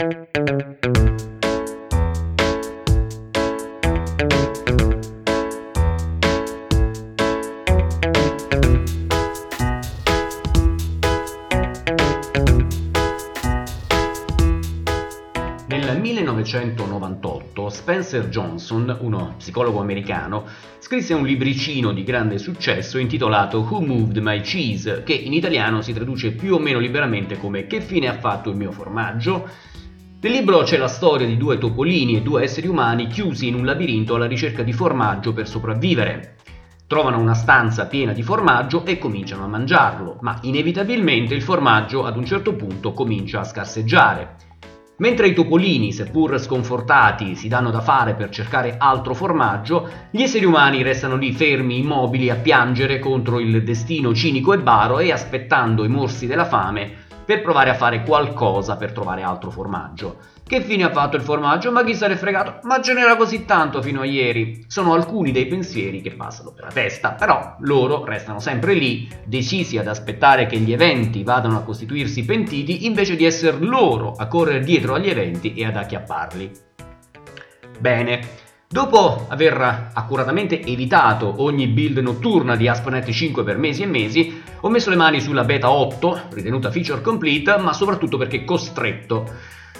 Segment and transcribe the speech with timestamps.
[0.00, 0.08] Nel
[16.00, 20.46] 1998 Spencer Johnson, uno psicologo americano,
[20.78, 25.92] scrisse un libricino di grande successo intitolato Who Moved My Cheese, che in italiano si
[25.92, 29.68] traduce più o meno liberamente come Che fine ha fatto il mio formaggio?
[30.22, 33.64] Nel libro c'è la storia di due topolini e due esseri umani chiusi in un
[33.64, 36.36] labirinto alla ricerca di formaggio per sopravvivere.
[36.86, 42.18] Trovano una stanza piena di formaggio e cominciano a mangiarlo, ma inevitabilmente il formaggio ad
[42.18, 44.36] un certo punto comincia a scarseggiare.
[44.98, 50.44] Mentre i topolini, seppur sconfortati, si danno da fare per cercare altro formaggio, gli esseri
[50.44, 55.82] umani restano lì fermi, immobili, a piangere contro il destino cinico e baro e aspettando
[55.82, 60.16] i morsi della fame per provare a fare qualcosa per trovare altro formaggio.
[60.50, 61.70] Che fine ha fatto il formaggio?
[61.70, 62.58] Ma chi se l'è fregato?
[62.64, 64.64] Ma ce n'era così tanto fino a ieri.
[64.66, 69.78] Sono alcuni dei pensieri che passano per la testa, però loro restano sempre lì, decisi
[69.78, 74.64] ad aspettare che gli eventi vadano a costituirsi pentiti invece di essere loro a correre
[74.64, 76.50] dietro agli eventi e ad acchiapparli.
[77.78, 78.20] Bene,
[78.72, 84.68] Dopo aver accuratamente evitato ogni build notturna di ASP.NET 5 per mesi e mesi, ho
[84.68, 89.28] messo le mani sulla beta 8, ritenuta feature complete, ma soprattutto perché costretto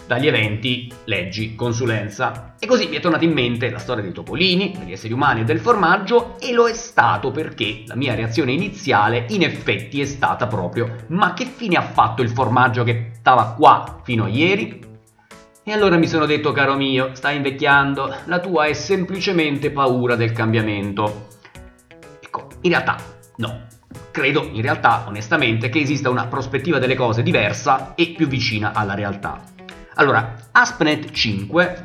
[0.08, 2.56] dagli eventi, leggi, consulenza.
[2.58, 5.44] E così mi è tornata in mente la storia dei topolini, degli esseri umani e
[5.44, 10.48] del formaggio, e lo è stato perché la mia reazione iniziale in effetti è stata
[10.48, 14.89] proprio ma che fine ha fatto il formaggio che stava qua fino a ieri?
[15.62, 20.32] E allora mi sono detto, caro mio, stai invecchiando, la tua è semplicemente paura del
[20.32, 21.28] cambiamento.
[22.20, 22.96] Ecco, in realtà
[23.36, 23.66] no.
[24.10, 28.94] Credo, in realtà, onestamente, che esista una prospettiva delle cose diversa e più vicina alla
[28.94, 29.42] realtà.
[29.94, 31.82] Allora, ASP.NET 5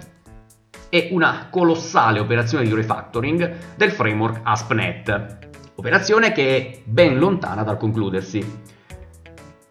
[0.89, 5.37] è una colossale operazione di refactoring del framework ASP.NET,
[5.75, 8.63] operazione che è ben lontana dal concludersi.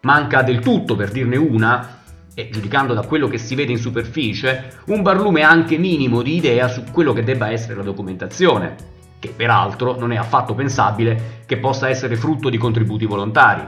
[0.02, 2.02] Manca del tutto, per dirne una,
[2.34, 6.68] e giudicando da quello che si vede in superficie, un barlume anche minimo di idea
[6.68, 8.74] su quello che debba essere la documentazione,
[9.18, 13.62] che peraltro non è affatto pensabile che possa essere frutto di contributi volontari.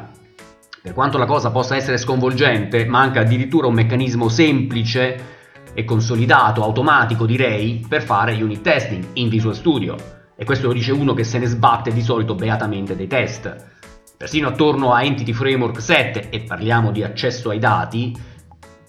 [0.83, 5.35] Per quanto la cosa possa essere sconvolgente, manca addirittura un meccanismo semplice
[5.73, 9.97] e consolidato, automatico direi, per fare unit testing in Visual Studio.
[10.37, 13.75] E questo lo dice uno che se ne sbatte di solito beatamente dei test.
[14.17, 18.17] Persino attorno a Entity Framework 7, e parliamo di accesso ai dati,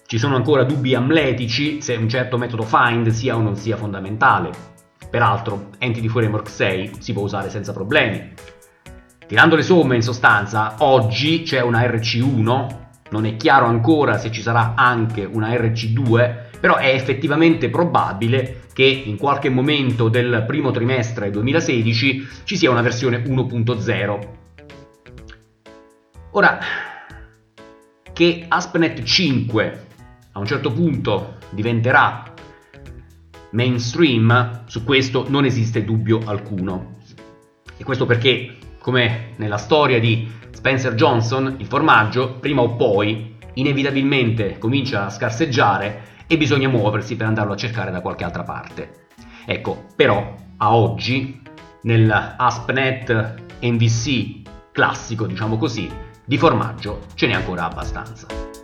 [0.07, 4.51] ci sono ancora dubbi amletici se un certo metodo find sia o non sia fondamentale.
[5.09, 8.31] Peraltro, Entity Framework 6 si può usare senza problemi.
[9.28, 12.75] Tirando le somme, in sostanza, oggi c'è una RC1,
[13.09, 18.85] non è chiaro ancora se ci sarà anche una RC2, però è effettivamente probabile che
[18.85, 24.28] in qualche momento del primo trimestre 2016 ci sia una versione 1.0.
[26.31, 26.59] Ora,
[28.13, 29.87] che ASP.NET 5
[30.38, 32.31] a un certo punto diventerà
[33.52, 36.98] mainstream, su questo non esiste dubbio alcuno.
[37.75, 44.59] E questo perché, come nella storia di Spencer Johnson, il formaggio, prima o poi, inevitabilmente
[44.59, 49.08] comincia a scarseggiare e bisogna muoversi per andarlo a cercare da qualche altra parte.
[49.44, 51.42] Ecco, però, a oggi,
[51.81, 55.90] nel ASP.NET MVC classico, diciamo così,
[56.24, 58.56] di formaggio ce n'è ancora abbastanza.